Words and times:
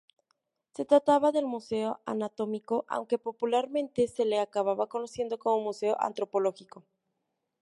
Se 0.73 0.83
trataba 0.83 1.31
del 1.31 1.45
"Museo 1.45 2.01
Anatómico", 2.07 2.85
aunque 2.87 3.19
popularmente 3.19 4.07
se 4.07 4.25
le 4.25 4.39
acabó 4.39 4.89
conociendo 4.89 5.37
como 5.37 5.61
Museo 5.61 5.95
Antropológico. 5.99 6.83